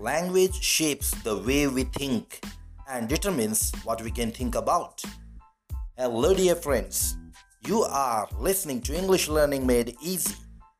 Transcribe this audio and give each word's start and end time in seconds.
language 0.00 0.62
shapes 0.62 1.10
the 1.22 1.36
way 1.36 1.66
we 1.66 1.84
think 1.84 2.42
and 2.88 3.08
determines 3.08 3.72
what 3.84 4.02
we 4.02 4.10
can 4.10 4.30
think 4.30 4.54
about. 4.54 5.02
Hello, 5.96 6.34
dear 6.34 6.54
friends. 6.54 7.16
You 7.66 7.82
are 7.82 8.26
listening 8.38 8.80
to 8.82 8.96
English 8.96 9.28
Learning 9.28 9.66
Made 9.66 9.96
Easy, 10.00 10.34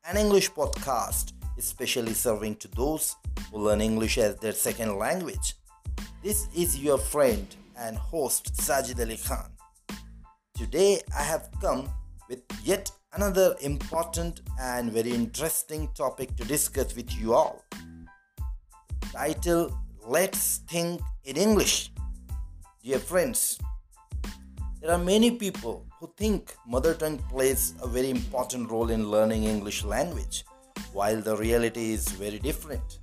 an 0.08 0.16
English 0.16 0.50
podcast 0.52 1.32
especially 1.60 2.14
serving 2.14 2.56
to 2.56 2.68
those 2.68 3.16
who 3.52 3.58
learn 3.58 3.82
English 3.82 4.16
as 4.16 4.36
their 4.36 4.52
second 4.52 4.96
language. 4.96 5.54
This 6.22 6.48
is 6.56 6.78
your 6.78 6.96
friend 6.96 7.46
and 7.78 7.98
host 7.98 8.54
Sajid 8.54 8.98
Ali 8.98 9.18
Khan. 9.18 9.50
Today 10.56 11.02
I 11.16 11.22
have 11.22 11.50
come 11.60 11.90
with 12.30 12.40
yet 12.64 12.90
another 13.12 13.56
important 13.60 14.40
and 14.58 14.90
very 14.90 15.10
interesting 15.10 15.88
topic 15.94 16.34
to 16.36 16.44
discuss 16.44 16.96
with 16.96 17.12
you 17.20 17.34
all. 17.34 17.62
Title 19.12 19.76
Let's 20.06 20.58
Think 20.68 21.00
in 21.24 21.36
English. 21.36 21.90
Dear 22.84 23.00
friends, 23.00 23.58
there 24.80 24.92
are 24.92 24.98
many 24.98 25.32
people 25.32 25.84
who 25.98 26.08
think 26.16 26.54
mother 26.64 26.94
tongue 26.94 27.18
plays 27.28 27.74
a 27.82 27.88
very 27.88 28.08
important 28.08 28.70
role 28.70 28.90
in 28.90 29.10
learning 29.10 29.44
English 29.44 29.82
language, 29.82 30.44
while 30.92 31.20
the 31.20 31.36
reality 31.36 31.92
is 31.92 32.08
very 32.10 32.38
different. 32.38 33.00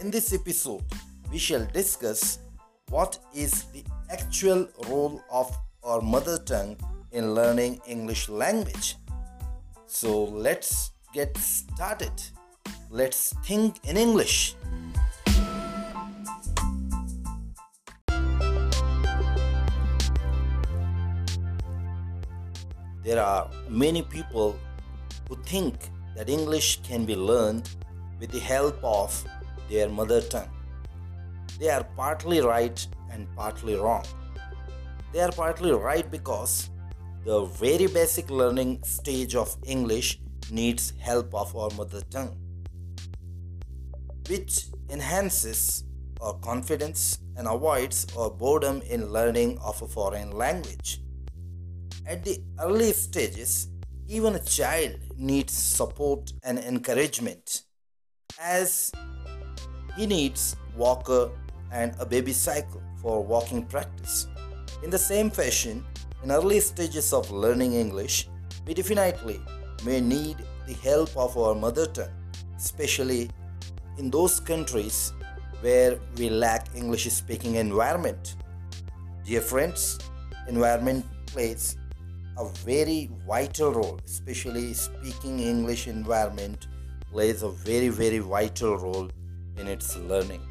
In 0.00 0.08
this 0.08 0.32
episode, 0.32 0.84
we 1.32 1.38
shall 1.38 1.66
discuss 1.72 2.38
what 2.88 3.18
is 3.34 3.64
the 3.72 3.82
actual 4.10 4.68
role 4.88 5.20
of 5.32 5.52
our 5.82 6.00
mother 6.00 6.38
tongue 6.38 6.76
in 7.10 7.34
learning 7.34 7.80
English 7.88 8.28
language. 8.28 8.96
So 9.86 10.24
let's 10.24 10.92
get 11.12 11.36
started. 11.38 12.12
Let's 12.88 13.34
think 13.44 13.84
in 13.84 13.96
English. 13.96 14.54
There 23.04 23.22
are 23.22 23.50
many 23.68 24.00
people 24.00 24.58
who 25.28 25.36
think 25.44 25.90
that 26.16 26.30
English 26.30 26.80
can 26.82 27.04
be 27.04 27.14
learned 27.14 27.68
with 28.18 28.30
the 28.30 28.40
help 28.40 28.82
of 28.82 29.22
their 29.68 29.90
mother 29.90 30.22
tongue. 30.22 30.48
They 31.58 31.68
are 31.68 31.84
partly 31.96 32.40
right 32.40 32.86
and 33.12 33.28
partly 33.36 33.74
wrong. 33.74 34.04
They 35.12 35.20
are 35.20 35.32
partly 35.32 35.72
right 35.72 36.10
because 36.10 36.70
the 37.26 37.44
very 37.44 37.88
basic 37.88 38.30
learning 38.30 38.82
stage 38.84 39.34
of 39.34 39.54
English 39.64 40.18
needs 40.50 40.94
help 40.98 41.34
of 41.34 41.54
our 41.54 41.70
mother 41.76 42.00
tongue, 42.10 42.38
which 44.30 44.66
enhances 44.88 45.84
our 46.22 46.34
confidence 46.38 47.18
and 47.36 47.46
avoids 47.46 48.06
our 48.16 48.30
boredom 48.30 48.80
in 48.88 49.12
learning 49.12 49.58
of 49.58 49.80
a 49.82 49.86
foreign 49.86 50.30
language. 50.30 51.03
At 52.06 52.22
the 52.22 52.38
early 52.60 52.92
stages, 52.92 53.68
even 54.08 54.34
a 54.34 54.38
child 54.38 54.96
needs 55.16 55.54
support 55.54 56.34
and 56.42 56.58
encouragement 56.58 57.62
as 58.38 58.92
he 59.96 60.06
needs 60.06 60.54
walker 60.76 61.30
and 61.72 61.94
a 61.98 62.04
baby 62.04 62.34
cycle 62.34 62.82
for 63.00 63.24
walking 63.24 63.64
practice. 63.64 64.26
In 64.82 64.90
the 64.90 64.98
same 64.98 65.30
fashion, 65.30 65.82
in 66.22 66.30
early 66.30 66.60
stages 66.60 67.14
of 67.14 67.30
learning 67.30 67.72
English, 67.72 68.28
we 68.66 68.74
definitely 68.74 69.40
may 69.82 70.02
need 70.02 70.36
the 70.66 70.74
help 70.74 71.08
of 71.16 71.38
our 71.38 71.54
mother 71.54 71.86
tongue, 71.86 72.12
especially 72.58 73.30
in 73.96 74.10
those 74.10 74.40
countries 74.40 75.14
where 75.62 75.98
we 76.18 76.28
lack 76.28 76.68
English 76.74 77.10
speaking 77.10 77.54
environment. 77.54 78.36
Dear 79.24 79.40
friends, 79.40 79.98
environment 80.48 81.06
plays 81.24 81.78
a 82.38 82.48
very 82.64 83.10
vital 83.26 83.72
role, 83.72 84.00
especially 84.04 84.74
speaking 84.74 85.38
English 85.40 85.86
environment 85.86 86.68
plays 87.10 87.42
a 87.42 87.48
very 87.48 87.88
very 87.88 88.18
vital 88.18 88.76
role 88.76 89.10
in 89.56 89.68
its 89.68 89.96
learning 89.96 90.42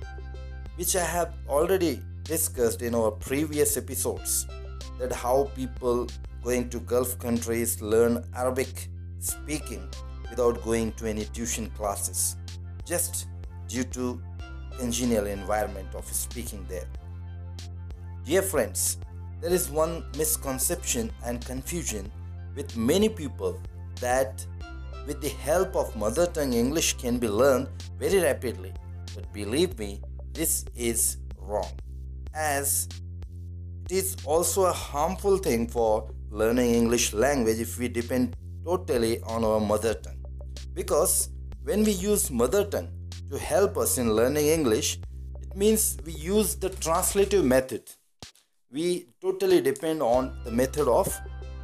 which 0.75 0.95
I 0.95 1.03
have 1.05 1.33
already 1.47 2.01
discussed 2.23 2.81
in 2.81 2.95
our 2.95 3.11
previous 3.11 3.77
episodes 3.77 4.47
that 4.97 5.11
how 5.11 5.51
people 5.55 6.07
going 6.43 6.69
to 6.69 6.79
Gulf 6.79 7.19
countries 7.19 7.81
learn 7.81 8.25
Arabic 8.35 8.89
speaking 9.19 9.87
without 10.29 10.63
going 10.63 10.91
to 10.93 11.07
any 11.07 11.25
tuition 11.25 11.69
classes 11.71 12.37
just 12.85 13.27
due 13.67 13.83
to 13.83 14.21
congenial 14.79 15.27
environment 15.27 15.93
of 15.93 16.05
speaking 16.05 16.65
there. 16.67 16.87
Dear 18.25 18.41
friends, 18.41 18.97
there 19.43 19.51
is 19.51 19.69
one 19.69 20.05
misconception 20.17 21.11
and 21.25 21.45
confusion 21.45 22.09
with 22.55 22.77
many 22.77 23.09
people 23.09 23.59
that 23.99 24.45
with 25.05 25.19
the 25.19 25.27
help 25.27 25.75
of 25.75 25.93
mother 25.97 26.25
tongue 26.27 26.53
English 26.53 26.93
can 26.93 27.17
be 27.17 27.27
learned 27.27 27.67
very 27.99 28.19
rapidly. 28.21 28.71
But 29.13 29.33
believe 29.33 29.77
me, 29.77 30.01
this 30.31 30.63
is 30.77 31.17
wrong, 31.37 31.73
as 32.33 32.87
it 33.83 33.91
is 33.91 34.15
also 34.23 34.63
a 34.63 34.71
harmful 34.71 35.37
thing 35.37 35.67
for 35.67 36.09
learning 36.31 36.73
English 36.73 37.11
language 37.11 37.59
if 37.59 37.77
we 37.77 37.89
depend 37.89 38.37
totally 38.63 39.19
on 39.23 39.43
our 39.43 39.59
mother 39.59 39.93
tongue. 39.93 40.23
Because 40.73 41.27
when 41.63 41.83
we 41.83 41.91
use 41.91 42.31
mother 42.31 42.63
tongue 42.63 42.87
to 43.29 43.37
help 43.37 43.77
us 43.77 43.97
in 43.97 44.13
learning 44.13 44.47
English, 44.47 44.99
it 45.41 45.53
means 45.57 45.97
we 46.05 46.13
use 46.13 46.55
the 46.55 46.69
translative 46.69 47.43
method. 47.43 47.83
We 48.73 49.05
totally 49.21 49.61
depend 49.61 50.01
on 50.01 50.35
the 50.43 50.49
method 50.49 50.87
of 50.87 51.07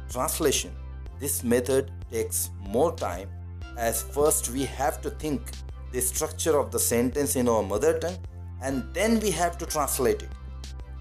translation. 0.08 0.70
This 1.18 1.42
method 1.42 1.90
takes 2.08 2.50
more 2.60 2.94
time 2.94 3.28
as 3.76 4.02
first 4.02 4.50
we 4.50 4.64
have 4.66 5.02
to 5.02 5.10
think 5.10 5.42
the 5.90 6.00
structure 6.00 6.56
of 6.56 6.70
the 6.70 6.78
sentence 6.78 7.34
in 7.34 7.48
our 7.48 7.64
mother 7.64 7.98
tongue 7.98 8.16
and 8.62 8.94
then 8.94 9.18
we 9.18 9.32
have 9.32 9.58
to 9.58 9.66
translate 9.66 10.22
it. 10.22 10.28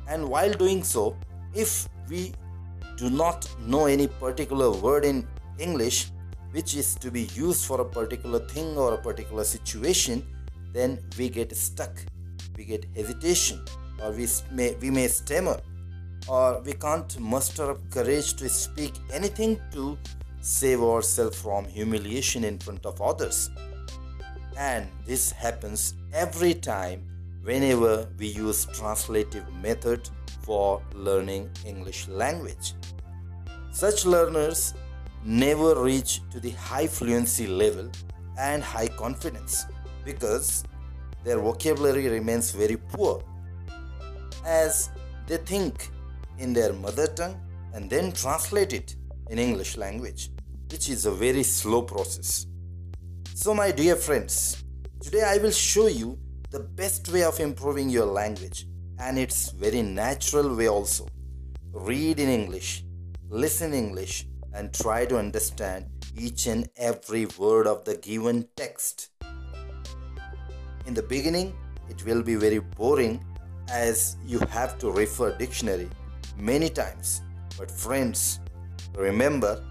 And 0.08 0.28
while 0.28 0.52
doing 0.52 0.84
so, 0.84 1.16
if 1.54 1.88
we 2.10 2.34
do 2.98 3.12
not 3.12 3.48
know 3.60 3.86
any 3.86 4.08
particular 4.08 4.72
word 4.72 5.06
in 5.06 5.28
English 5.60 6.10
which 6.54 6.76
is 6.76 6.96
to 6.96 7.12
be 7.12 7.26
used 7.36 7.68
for 7.68 7.82
a 7.82 7.86
particular 7.86 8.40
thing 8.48 8.76
or 8.76 8.96
a 8.96 8.98
particular 8.98 9.44
situation, 9.44 10.26
then 10.74 10.98
we 11.20 11.30
get 11.30 11.56
stuck, 11.56 12.04
we 12.58 12.66
get 12.66 12.88
hesitation, 12.96 13.64
or 14.02 14.10
we 14.12 14.28
may, 14.52 14.76
we 14.82 14.90
may 14.90 15.08
stammer, 15.08 15.60
or 16.28 16.62
we 16.62 16.74
can't 16.74 17.20
muster 17.20 17.72
up 17.72 17.80
courage 17.90 18.34
to 18.36 18.50
speak 18.50 18.94
anything 19.12 19.60
to 19.72 19.98
save 20.42 20.82
ourselves 20.82 21.42
from 21.42 21.66
humiliation 21.66 22.44
in 22.44 22.58
front 22.60 22.86
of 22.86 23.02
others. 23.02 23.50
And 24.58 24.88
this 25.06 25.32
happens 25.32 25.96
every 26.14 26.54
time 26.54 27.08
whenever 27.44 28.08
we 28.18 28.28
use 28.28 28.66
translative 28.74 29.46
method 29.62 30.10
for 30.42 30.82
learning 30.94 31.50
English 31.66 32.08
language. 32.08 32.74
Such 33.72 34.06
learners 34.06 34.74
never 35.24 35.82
reach 35.82 36.22
to 36.32 36.40
the 36.40 36.52
high 36.52 36.88
fluency 36.88 37.48
level 37.48 37.90
and 38.38 38.64
high 38.64 38.88
confidence 38.88 39.66
because 40.06 40.64
their 41.24 41.40
vocabulary 41.40 42.08
remains 42.08 42.52
very 42.52 42.78
poor 42.78 43.22
as 44.46 44.90
they 45.28 45.38
think 45.38 45.90
in 46.40 46.54
their 46.54 46.74
mother 46.74 47.08
tongue 47.08 47.40
and 47.74 47.90
then 47.90 48.12
translate 48.12 48.74
it 48.74 48.96
in 49.30 49.38
English 49.38 49.78
language, 49.78 50.32
which 50.72 50.90
is 50.90 51.06
a 51.06 51.12
very 51.12 51.44
slow 51.44 51.84
process. 51.84 52.48
So, 53.36 53.54
my 53.54 53.72
dear 53.72 53.96
friends, 53.96 54.64
today 55.00 55.24
I 55.24 55.38
will 55.38 55.52
show 55.52 55.88
you 55.88 56.18
the 56.52 56.60
best 56.60 57.12
way 57.14 57.24
of 57.24 57.40
improving 57.40 57.90
your 57.90 58.08
language 58.08 58.66
and 58.98 59.18
it's 59.18 59.52
very 59.52 59.82
natural 59.82 60.56
way 60.56 60.68
also 60.68 61.08
read 61.72 62.20
in 62.20 62.28
english 62.28 62.84
listen 63.30 63.74
english 63.74 64.26
and 64.54 64.74
try 64.74 65.06
to 65.06 65.18
understand 65.18 65.86
each 66.18 66.48
and 66.48 66.68
every 66.76 67.28
word 67.38 67.68
of 67.68 67.86
the 67.86 67.96
given 67.98 68.48
text 68.56 69.10
in 70.88 70.94
the 70.94 71.04
beginning 71.04 71.54
it 71.88 72.04
will 72.06 72.24
be 72.24 72.36
very 72.36 72.60
boring 72.60 73.24
as 73.72 74.18
you 74.26 74.40
have 74.58 74.78
to 74.80 74.92
refer 74.92 75.30
dictionary 75.38 75.90
many 76.38 76.70
times 76.70 77.22
but 77.58 77.70
friends 77.70 78.40
remember 78.96 79.64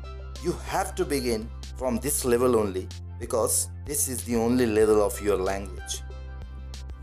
you 0.43 0.53
have 0.67 0.95
to 0.95 1.05
begin 1.05 1.49
from 1.77 1.99
this 1.99 2.25
level 2.25 2.57
only 2.57 2.89
because 3.19 3.69
this 3.87 4.09
is 4.09 4.23
the 4.25 4.37
only 4.37 4.67
level 4.67 5.03
of 5.03 5.21
your 5.21 5.37
language 5.37 6.03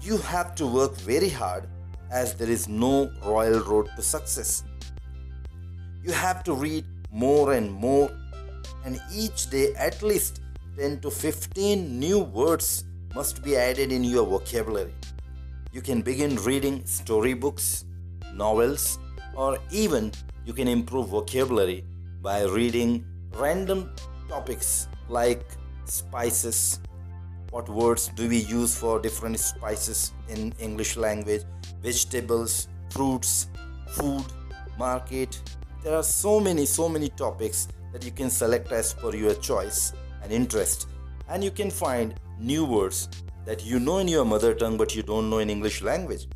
you 0.02 0.18
have 0.18 0.54
to 0.56 0.68
work 0.68 0.96
very 0.98 1.30
hard 1.30 1.68
as 2.12 2.36
there 2.36 2.50
is 2.50 2.68
no 2.68 3.12
royal 3.24 3.60
road 3.62 3.90
to 3.96 4.02
success. 4.02 4.64
You 6.04 6.12
have 6.12 6.44
to 6.44 6.54
read 6.54 6.86
more 7.12 7.54
and 7.54 7.72
more, 7.72 8.12
and 8.86 9.02
each 9.14 9.50
day 9.50 9.74
at 9.76 10.04
least 10.04 10.42
10 10.78 11.00
to 11.00 11.10
15 11.10 12.00
new 12.00 12.20
words 12.20 12.86
must 13.16 13.44
be 13.44 13.56
added 13.56 13.92
in 13.92 14.04
your 14.04 14.26
vocabulary. 14.26 14.94
you 15.76 15.82
can 15.82 16.02
begin 16.08 16.36
reading 16.44 16.76
storybooks, 16.86 17.84
novels, 18.34 18.98
or 19.36 19.58
even 19.72 20.12
you 20.46 20.54
can 20.54 20.68
improve 20.68 21.10
vocabulary 21.10 21.84
by 22.22 22.44
reading 22.44 23.06
random 23.34 23.92
topics 24.30 24.88
like 25.10 25.46
spices. 25.86 26.80
What 27.52 27.70
words 27.70 28.10
do 28.16 28.28
we 28.28 28.38
use 28.38 28.78
for 28.78 29.00
different 29.00 29.40
spices 29.40 30.14
in 30.30 30.54
English 30.60 30.98
language? 30.98 31.44
Vegetables, 31.82 32.68
fruits, 32.90 33.48
food, 33.90 34.26
market. 34.78 35.40
There 35.84 35.96
are 35.96 36.04
so 36.04 36.40
many, 36.40 36.66
so 36.66 36.90
many 36.90 37.10
topics 37.10 37.68
that 37.94 38.04
you 38.04 38.12
can 38.12 38.30
select 38.30 38.72
as 38.72 38.94
per 38.94 39.16
your 39.16 39.36
choice 39.36 39.94
and 40.22 40.32
interest, 40.32 40.88
and 41.30 41.44
you 41.44 41.52
can 41.52 41.70
find 41.70 42.20
new 42.40 42.66
words 42.66 43.08
that 43.46 43.64
you 43.64 43.80
know 43.80 44.00
in 44.00 44.08
your 44.08 44.26
mother 44.26 44.54
tongue 44.54 44.76
but 44.76 44.96
you 44.96 45.04
don't 45.04 45.30
know 45.30 45.40
in 45.40 45.50
English 45.50 45.82
language. 45.82 46.28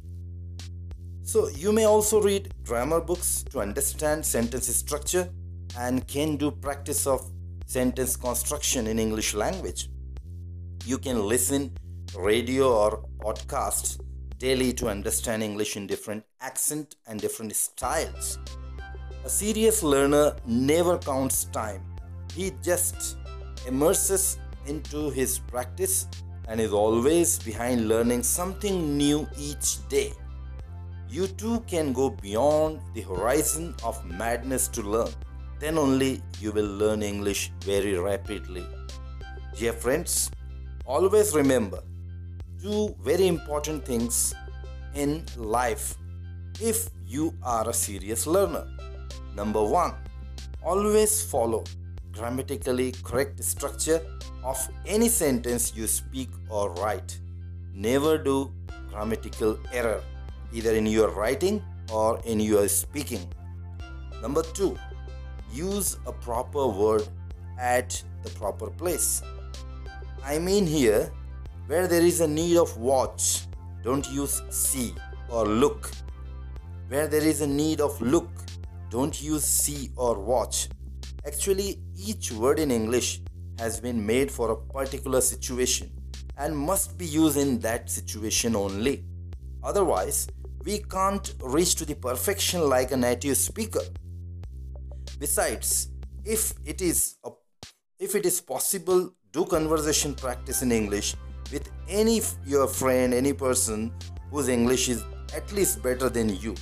So, 1.32 1.48
you 1.50 1.72
may 1.72 1.84
also 1.84 2.20
read 2.20 2.52
grammar 2.66 3.02
books 3.02 3.46
to 3.52 3.60
understand 3.60 4.26
sentence 4.26 4.68
structure 4.76 5.30
and 5.78 6.08
can 6.08 6.38
do 6.38 6.50
practice 6.50 7.06
of 7.06 7.22
sentence 7.68 8.16
construction 8.16 8.88
in 8.88 8.98
English 8.98 9.36
language. 9.36 9.90
You 10.88 10.98
can 10.98 11.28
listen 11.28 11.78
radio 12.18 12.74
or 12.74 13.06
podcast 13.20 14.02
daily 14.40 14.74
to 14.74 14.90
understand 14.90 15.44
English 15.44 15.78
in 15.78 15.86
different 15.86 16.24
accent 16.42 16.96
and 17.06 17.20
different 17.20 17.56
styles. 17.56 18.40
A 19.24 19.30
serious 19.30 19.84
learner 19.84 20.36
never 20.48 20.98
counts 20.98 21.44
time. 21.44 21.84
He 22.34 22.54
just 22.64 23.18
immerses 23.68 24.40
into 24.66 25.12
his 25.12 25.38
practice 25.38 26.08
and 26.48 26.60
is 26.60 26.74
always 26.74 27.38
behind 27.38 27.88
learning 27.88 28.24
something 28.24 28.98
new 28.98 29.28
each 29.38 29.88
day. 29.90 30.12
You 31.12 31.26
too 31.26 31.62
can 31.62 31.92
go 31.92 32.12
beyond 32.12 32.82
the 32.94 33.02
horizon 33.02 33.74
of 33.84 34.06
madness 34.06 34.68
to 34.70 34.84
learn. 34.84 35.10
Then 35.60 35.80
only 35.80 36.22
you 36.40 36.52
will 36.52 36.68
learn 36.68 37.02
English 37.02 37.52
very 37.62 37.98
rapidly. 37.98 38.64
Dear 39.58 39.74
friends, 39.74 40.30
always 40.86 41.34
remember 41.34 41.82
two 42.62 42.96
very 43.02 43.26
important 43.26 43.86
things 43.86 44.36
in 44.94 45.26
life 45.36 45.96
if 46.62 46.90
you 47.08 47.34
are 47.42 47.68
a 47.68 47.74
serious 47.74 48.28
learner. 48.28 48.68
Number 49.36 49.64
one, 49.64 49.96
always 50.64 51.24
follow 51.24 51.64
grammatically 52.12 52.92
correct 53.04 53.44
structure 53.44 54.00
of 54.44 54.60
any 54.86 55.10
sentence 55.10 55.74
you 55.76 55.88
speak 55.88 56.30
or 56.50 56.72
write. 56.76 57.20
Never 57.74 58.20
do 58.20 58.54
grammatical 58.92 59.58
error 59.74 60.04
either 60.54 60.74
in 60.74 60.86
your 60.86 61.10
writing 61.10 61.64
or 61.92 62.20
in 62.26 62.40
your 62.40 62.68
speaking. 62.68 63.22
Number 64.22 64.44
two, 64.44 64.78
use 65.52 65.98
a 66.06 66.12
proper 66.12 66.68
word 66.68 67.08
at 67.60 68.02
the 68.24 68.30
proper 68.32 68.70
place. 68.70 69.22
I 70.24 70.40
mean, 70.40 70.66
here, 70.66 71.12
where 71.68 71.88
there 71.88 72.02
is 72.02 72.22
a 72.22 72.28
need 72.28 72.58
of 72.58 72.78
watch, 72.78 73.42
don't 73.84 74.10
use 74.12 74.42
see 74.50 74.94
or 75.30 75.46
look. 75.46 75.92
Where 76.90 77.08
there 77.08 77.24
is 77.24 77.42
a 77.42 77.48
need 77.48 77.82
of 77.82 78.02
look, 78.02 78.30
don't 78.90 79.22
use 79.22 79.46
see 79.46 79.92
or 79.96 80.20
watch. 80.20 80.68
Actually, 81.26 81.80
each 81.96 82.32
word 82.32 82.60
in 82.60 82.72
English 82.72 83.22
has 83.60 83.80
been 83.80 84.06
made 84.06 84.32
for 84.32 84.52
a 84.52 84.56
particular 84.56 85.22
situation 85.22 85.92
and 86.38 86.58
must 86.58 86.98
be 86.98 87.06
used 87.06 87.38
in 87.38 87.60
that 87.60 87.90
situation 87.90 88.56
only. 88.56 89.04
Otherwise, 89.64 90.28
we 90.66 90.80
can't 90.80 91.34
reach 91.42 91.76
to 91.76 91.86
the 91.86 91.96
perfection 91.96 92.68
like 92.70 92.92
a 92.92 92.98
native 92.98 93.38
speaker. 93.38 93.82
Besides, 95.20 95.90
if 96.26 96.54
it 96.66 96.82
is 96.82 97.18
a, 97.24 97.32
if 98.00 98.16
it 98.16 98.26
is 98.26 98.42
possible, 98.42 99.14
do 99.32 99.46
conversation 99.46 100.16
practice 100.16 100.62
in 100.62 100.72
English 100.72 101.16
with 101.52 101.70
any 101.88 102.22
your 102.46 102.68
friend, 102.68 103.14
any 103.14 103.34
person 103.34 103.92
whose 104.32 104.48
English 104.48 104.90
is 104.90 105.04
at 105.36 105.52
least 105.52 105.82
better 105.82 106.10
than 106.10 106.30
you, 106.38 106.56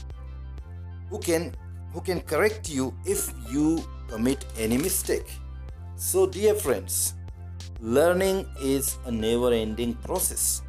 who 1.09 1.19
can 1.19 1.53
who 1.93 2.01
can 2.01 2.21
correct 2.21 2.69
you 2.69 2.93
if 3.05 3.31
you 3.49 3.83
commit 4.07 4.45
any 4.57 4.77
mistake. 4.77 5.27
So, 5.95 6.27
dear 6.27 6.53
friends, 6.53 7.15
learning 7.79 8.45
is 8.61 8.97
a 9.05 9.11
never 9.11 9.51
ending 9.51 9.95
process. 9.95 10.61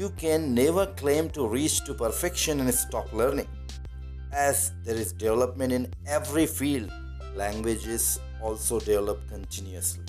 You 0.00 0.08
can 0.16 0.54
never 0.54 0.86
claim 0.86 1.28
to 1.36 1.46
reach 1.46 1.84
to 1.84 1.92
perfection 1.92 2.60
and 2.60 2.72
stop 2.72 3.12
learning. 3.12 3.48
As 4.32 4.72
there 4.82 4.94
is 4.94 5.12
development 5.12 5.74
in 5.74 5.92
every 6.06 6.46
field, 6.46 6.90
languages 7.36 8.18
also 8.40 8.80
develop 8.80 9.28
continuously. 9.28 10.04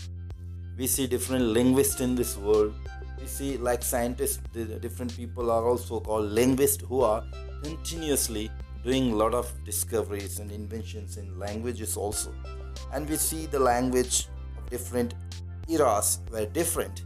We 0.77 0.87
see 0.87 1.07
different 1.07 1.43
linguists 1.43 1.99
in 1.99 2.15
this 2.15 2.37
world. 2.37 2.73
We 3.19 3.27
see, 3.27 3.57
like 3.57 3.83
scientists, 3.83 4.39
different 4.53 5.13
people 5.17 5.51
are 5.51 5.67
also 5.67 5.99
called 5.99 6.31
linguists 6.31 6.81
who 6.87 7.01
are 7.01 7.25
continuously 7.61 8.49
doing 8.85 9.11
a 9.11 9.15
lot 9.17 9.33
of 9.33 9.51
discoveries 9.65 10.39
and 10.39 10.53
inventions 10.53 11.17
in 11.17 11.37
languages 11.37 11.97
also 11.97 12.33
and 12.93 13.07
we 13.07 13.17
see 13.17 13.45
the 13.45 13.59
language 13.59 14.27
of 14.57 14.69
different 14.69 15.13
eras 15.67 16.19
were 16.31 16.47
different 16.47 17.03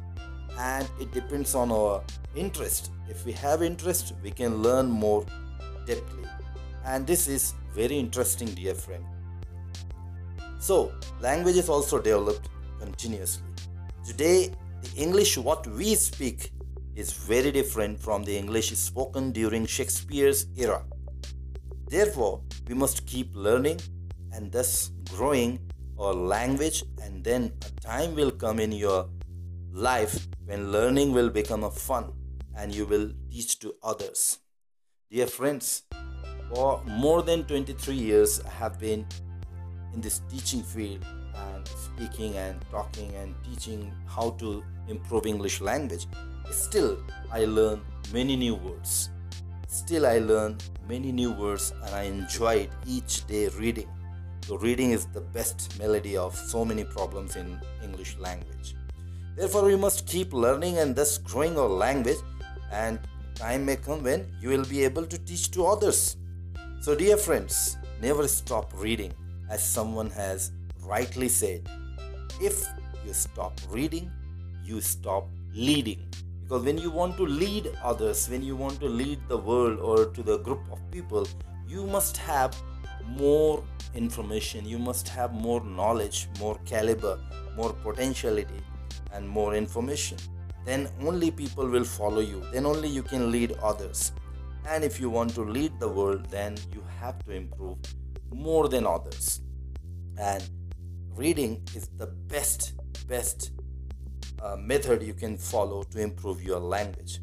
and 0.57 0.87
it 1.01 1.11
depends 1.11 1.53
on 1.53 1.69
our 1.69 2.01
interest. 2.35 2.91
If 3.09 3.25
we 3.25 3.31
have 3.33 3.63
interest 3.63 4.13
we 4.23 4.31
can 4.31 4.61
learn 4.61 4.89
more 4.89 5.25
deeply. 5.85 6.23
And 6.85 7.05
this 7.07 7.27
is 7.27 7.53
very 7.73 7.97
interesting 7.97 8.47
dear 8.49 8.75
friend. 8.75 9.05
So 10.59 10.91
language 11.21 11.57
is 11.57 11.69
also 11.69 12.01
developed 12.01 12.49
continuously. 12.79 13.43
Today 14.05 14.51
the 14.81 15.01
english 15.01 15.37
what 15.37 15.65
we 15.67 15.95
speak 15.95 16.51
is 16.95 17.11
very 17.13 17.51
different 17.51 17.99
from 17.99 18.23
the 18.23 18.37
english 18.37 18.69
spoken 18.77 19.31
during 19.31 19.65
shakespeare's 19.65 20.47
era. 20.57 20.83
Therefore, 21.87 22.41
we 22.67 22.73
must 22.73 23.05
keep 23.05 23.35
learning 23.35 23.79
and 24.33 24.51
thus 24.51 24.91
growing 25.11 25.59
our 25.97 26.13
language, 26.13 26.83
and 27.01 27.23
then 27.23 27.53
a 27.65 27.81
time 27.81 28.15
will 28.15 28.31
come 28.31 28.59
in 28.59 28.71
your 28.71 29.07
life 29.71 30.27
when 30.45 30.71
learning 30.71 31.13
will 31.13 31.29
become 31.29 31.63
a 31.63 31.71
fun 31.71 32.11
and 32.57 32.73
you 32.73 32.85
will 32.85 33.11
teach 33.29 33.59
to 33.59 33.75
others. 33.83 34.39
Dear 35.11 35.27
friends, 35.27 35.83
for 36.53 36.81
more 36.85 37.21
than 37.21 37.43
23 37.45 37.95
years, 37.95 38.41
I 38.45 38.49
have 38.49 38.79
been 38.79 39.05
in 39.93 40.01
this 40.01 40.21
teaching 40.29 40.63
field 40.63 41.05
and 41.35 41.67
speaking 41.67 42.35
and 42.37 42.59
talking 42.71 43.13
and 43.15 43.35
teaching 43.43 43.93
how 44.07 44.31
to 44.39 44.63
improve 44.87 45.25
English 45.25 45.61
language. 45.61 46.07
Still, 46.51 46.97
I 47.31 47.45
learn 47.45 47.81
many 48.13 48.35
new 48.35 48.55
words 48.55 49.09
Still, 49.75 50.07
I 50.07 50.19
learn 50.19 50.57
many 50.87 51.11
new 51.11 51.31
words 51.31 51.73
and 51.83 51.93
I 51.93 52.03
enjoyed 52.03 52.69
each 52.87 53.27
day 53.27 53.49
reading. 53.59 53.89
So, 54.47 54.57
reading 54.57 54.91
is 54.91 55.05
the 55.07 55.19
best 55.19 55.77
melody 55.77 56.15
of 56.15 56.33
so 56.33 56.63
many 56.63 56.85
problems 56.85 57.35
in 57.35 57.59
English 57.83 58.15
language. 58.17 58.73
Therefore, 59.35 59.65
we 59.65 59.75
must 59.75 60.07
keep 60.07 60.31
learning 60.31 60.77
and 60.77 60.95
thus 60.95 61.17
growing 61.17 61.59
our 61.59 61.67
language, 61.67 62.15
and 62.71 62.99
time 63.35 63.65
may 63.65 63.75
come 63.75 64.03
when 64.03 64.27
you 64.41 64.49
will 64.49 64.65
be 64.65 64.83
able 64.83 65.05
to 65.05 65.17
teach 65.17 65.51
to 65.51 65.65
others. 65.65 66.17
So, 66.81 66.95
dear 66.95 67.17
friends, 67.17 67.77
never 68.01 68.27
stop 68.27 68.71
reading, 68.75 69.13
as 69.49 69.63
someone 69.63 70.09
has 70.11 70.51
rightly 70.81 71.29
said. 71.29 71.67
If 72.41 72.65
you 73.05 73.13
stop 73.13 73.59
reading, 73.69 74.11
you 74.63 74.81
stop 74.81 75.27
leading 75.53 76.05
because 76.41 76.63
when 76.63 76.77
you 76.77 76.91
want 76.91 77.17
to 77.17 77.25
lead 77.25 77.71
others 77.83 78.29
when 78.29 78.43
you 78.43 78.55
want 78.55 78.79
to 78.79 78.87
lead 78.87 79.19
the 79.27 79.37
world 79.37 79.79
or 79.79 80.05
to 80.05 80.21
the 80.21 80.37
group 80.39 80.61
of 80.71 80.79
people 80.91 81.27
you 81.67 81.85
must 81.85 82.17
have 82.17 82.55
more 83.07 83.63
information 83.95 84.65
you 84.65 84.77
must 84.77 85.07
have 85.07 85.33
more 85.33 85.63
knowledge 85.63 86.27
more 86.39 86.59
caliber 86.65 87.19
more 87.55 87.73
potentiality 87.85 88.61
and 89.13 89.27
more 89.27 89.55
information 89.55 90.17
then 90.65 90.89
only 91.01 91.31
people 91.31 91.67
will 91.67 91.83
follow 91.83 92.21
you. 92.21 92.43
Then 92.51 92.65
only 92.65 92.89
you 92.89 93.03
can 93.03 93.31
lead 93.31 93.53
others. 93.61 94.11
And 94.67 94.83
if 94.83 94.99
you 94.99 95.09
want 95.09 95.35
to 95.35 95.41
lead 95.41 95.79
the 95.79 95.87
world 95.87 96.25
then 96.31 96.57
you 96.73 96.83
have 96.99 97.23
to 97.25 97.31
improve 97.31 97.77
more 98.31 98.67
than 98.67 98.85
others. 98.85 99.41
And 100.17 100.43
reading 101.15 101.61
is 101.75 101.87
the 101.97 102.07
best 102.07 102.73
best 103.07 103.51
uh, 104.41 104.55
method 104.55 105.03
you 105.03 105.13
can 105.13 105.37
follow 105.37 105.83
to 105.83 106.01
improve 106.01 106.41
your 106.43 106.59
language. 106.59 107.19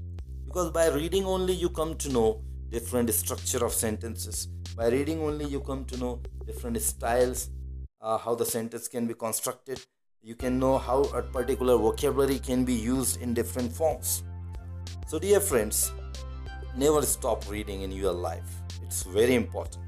Because 0.47 0.71
by 0.71 0.89
reading 0.89 1.25
only 1.25 1.55
you 1.55 1.69
come 1.69 1.97
to 1.97 2.09
know 2.11 2.43
different 2.71 3.13
structure 3.13 3.65
of 3.65 3.73
sentences. 3.73 4.49
By 4.77 4.89
reading 4.89 5.21
only 5.21 5.47
you 5.47 5.61
come 5.61 5.85
to 5.87 5.97
know 5.97 6.21
different 6.47 6.81
styles 6.81 7.51
uh, 8.01 8.19
how 8.19 8.35
the 8.35 8.45
sentence 8.45 8.89
can 8.89 9.07
be 9.07 9.15
constructed 9.15 9.85
you 10.23 10.35
can 10.35 10.59
know 10.59 10.79
how 10.79 11.03
a 11.15 11.23
particular 11.23 11.77
vocabulary 11.77 12.39
can 12.39 12.65
be 12.65 12.75
used 12.75 13.21
in 13.21 13.35
different 13.35 13.73
forms 13.73 14.23
so 15.07 15.19
dear 15.19 15.41
friends 15.41 15.93
never 16.77 17.03
stop 17.03 17.51
reading 17.51 17.83
in 17.83 17.93
your 17.93 18.13
life. 18.13 18.63
It's 18.83 19.03
very 19.03 19.35
important. 19.35 19.85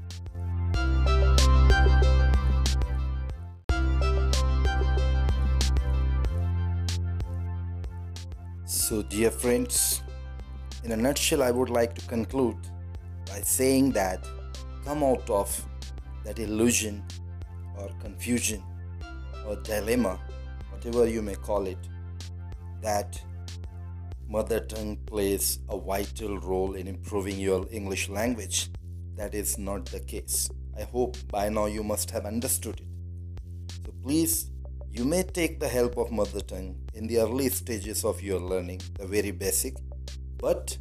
So, 8.65 9.01
dear 9.01 9.31
friends, 9.31 10.03
in 10.83 10.91
a 10.91 10.97
nutshell, 10.97 11.41
I 11.41 11.49
would 11.49 11.69
like 11.69 11.95
to 11.95 12.05
conclude 12.05 12.57
by 13.25 13.41
saying 13.41 13.91
that 13.93 14.23
come 14.83 15.03
out 15.03 15.27
of 15.29 15.49
that 16.23 16.37
illusion 16.37 17.03
or 17.79 17.89
confusion 17.99 18.61
or 19.47 19.55
dilemma, 19.57 20.19
whatever 20.71 21.07
you 21.07 21.21
may 21.21 21.35
call 21.35 21.65
it, 21.67 21.77
that 22.81 23.21
mother 24.27 24.59
tongue 24.59 24.97
plays 25.05 25.59
a 25.69 25.77
vital 25.77 26.39
role 26.39 26.73
in 26.73 26.87
improving 26.87 27.39
your 27.39 27.65
English 27.71 28.09
language. 28.09 28.69
That 29.15 29.33
is 29.33 29.57
not 29.57 29.85
the 29.85 29.99
case. 29.99 30.49
I 30.77 30.83
hope 30.83 31.17
by 31.29 31.49
now 31.49 31.67
you 31.67 31.83
must 31.83 32.11
have 32.11 32.25
understood 32.25 32.81
it. 32.81 32.87
So 33.85 33.93
please, 34.03 34.51
you 34.91 35.05
may 35.05 35.23
take 35.23 35.59
the 35.59 35.67
help 35.67 35.97
of 35.97 36.11
mother 36.11 36.41
tongue 36.41 36.77
in 36.93 37.07
the 37.07 37.19
early 37.19 37.49
stages 37.49 38.03
of 38.03 38.21
your 38.21 38.39
learning, 38.39 38.81
the 38.97 39.05
very 39.05 39.31
basic, 39.31 39.75
but 40.37 40.77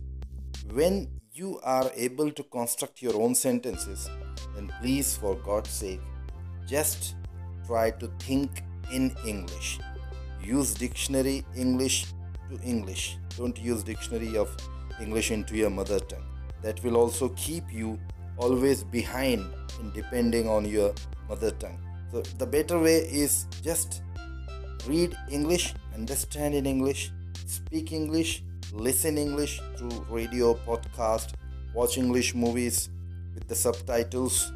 when 0.73 1.09
you 1.33 1.61
are 1.64 1.90
able 1.97 2.30
to 2.30 2.42
construct 2.44 3.02
your 3.02 3.21
own 3.21 3.35
sentences, 3.35 4.09
then 4.54 4.73
please, 4.80 5.16
for 5.16 5.35
God's 5.37 5.71
sake, 5.71 6.00
just 6.66 7.16
try 7.66 7.90
to 7.90 8.09
think 8.18 8.62
in 8.92 9.14
English. 9.26 9.78
Use 10.42 10.75
dictionary 10.75 11.44
English 11.56 12.06
to 12.50 12.61
English. 12.62 13.18
Don't 13.37 13.59
use 13.59 13.83
dictionary 13.83 14.37
of 14.37 14.54
English 15.00 15.30
into 15.30 15.56
your 15.56 15.71
mother 15.71 15.99
tongue. 16.00 16.26
That 16.62 16.83
will 16.85 16.97
also 16.97 17.28
keep 17.30 17.73
you 17.73 17.99
always 18.37 18.85
behind 18.85 19.44
in 19.80 19.92
depending 19.92 20.49
on 20.49 20.64
your 20.64 20.94
mother 21.28 21.50
tongue. 21.50 21.78
So 22.12 22.23
the 22.38 22.47
better 22.47 22.78
way 22.78 22.99
is 22.99 23.47
just 23.62 24.02
read 24.87 25.16
English, 25.30 25.75
understand 25.94 26.54
in 26.54 26.66
English, 26.66 27.11
speak 27.47 27.92
English, 27.92 28.42
listen 28.73 29.18
English 29.18 29.61
through 29.76 30.06
radio, 30.11 30.54
podcast, 30.54 31.35
watch 31.75 31.99
English 31.99 32.35
movies 32.35 32.90
with 33.35 33.49
the 33.49 33.54
subtitles. 33.54 34.52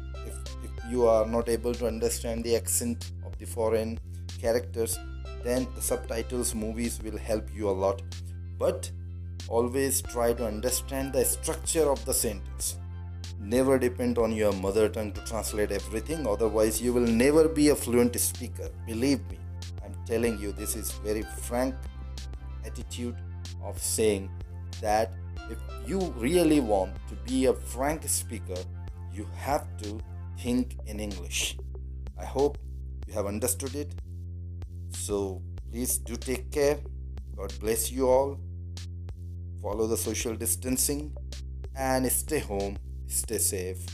You 0.89 1.07
are 1.07 1.25
not 1.25 1.49
able 1.49 1.73
to 1.75 1.87
understand 1.87 2.43
the 2.43 2.55
accent 2.55 3.11
of 3.25 3.37
the 3.37 3.45
foreign 3.45 3.99
characters, 4.41 4.97
then 5.43 5.67
the 5.75 5.81
subtitles 5.81 6.55
movies 6.55 6.99
will 7.03 7.17
help 7.17 7.47
you 7.53 7.69
a 7.69 7.77
lot. 7.85 8.01
But 8.57 8.91
always 9.47 10.01
try 10.01 10.33
to 10.33 10.45
understand 10.45 11.13
the 11.13 11.23
structure 11.25 11.89
of 11.89 12.03
the 12.05 12.13
sentence. 12.13 12.77
Never 13.39 13.79
depend 13.79 14.17
on 14.17 14.31
your 14.31 14.51
mother 14.53 14.89
tongue 14.89 15.13
to 15.13 15.21
translate 15.25 15.71
everything 15.71 16.27
otherwise 16.27 16.81
you 16.81 16.93
will 16.93 17.07
never 17.07 17.47
be 17.47 17.69
a 17.69 17.75
fluent 17.75 18.19
speaker. 18.19 18.69
Believe 18.85 19.21
me 19.29 19.39
i'm 19.89 20.05
telling 20.05 20.39
you 20.39 20.51
this 20.51 20.75
is 20.75 20.91
very 21.05 21.23
frank 21.47 21.75
attitude 22.65 23.15
of 23.63 23.81
saying 23.81 24.29
that 24.81 25.13
if 25.49 25.57
you 25.87 25.99
really 26.17 26.59
want 26.59 26.93
to 27.07 27.15
be 27.29 27.45
a 27.45 27.53
frank 27.53 28.07
speaker 28.07 28.61
you 29.13 29.27
have 29.35 29.65
to 29.81 29.99
think 30.43 30.75
in 30.85 30.99
english 30.99 31.57
i 32.17 32.25
hope 32.25 32.57
you 33.07 33.13
have 33.13 33.25
understood 33.25 33.75
it 33.75 33.93
so 34.91 35.41
please 35.71 35.97
do 35.97 36.15
take 36.15 36.51
care. 36.51 36.77
God 37.35 37.53
bless 37.59 37.91
you 37.91 38.07
all. 38.07 38.37
Follow 39.61 39.87
the 39.87 39.97
social 39.97 40.35
distancing 40.35 41.15
and 41.75 42.09
stay 42.11 42.39
home, 42.39 42.77
stay 43.07 43.37
safe. 43.37 43.85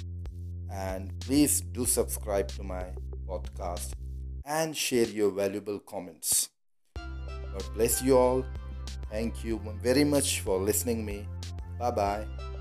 And 0.71 1.17
please 1.21 1.61
do 1.61 1.85
subscribe 1.85 2.47
to 2.49 2.63
my 2.63 2.85
podcast 3.27 3.93
and 4.45 4.75
share 4.75 5.07
your 5.07 5.31
valuable 5.31 5.79
comments. 5.79 6.49
God 6.95 7.63
bless 7.75 8.01
you 8.01 8.17
all. 8.17 8.45
Thank 9.09 9.43
you 9.43 9.61
very 9.81 10.03
much 10.03 10.41
for 10.41 10.59
listening 10.59 11.05
me. 11.05 11.27
Bye 11.79 11.91
bye. 11.91 12.54